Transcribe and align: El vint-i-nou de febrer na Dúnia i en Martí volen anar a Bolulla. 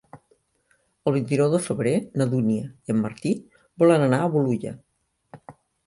El 1.11 1.15
vint-i-nou 1.17 1.51
de 1.57 1.59
febrer 1.67 1.93
na 2.21 2.29
Dúnia 2.33 2.65
i 2.71 2.97
en 2.97 2.99
Martí 3.05 3.37
volen 3.85 4.11
anar 4.11 4.23
a 4.25 4.35
Bolulla. 4.39 4.77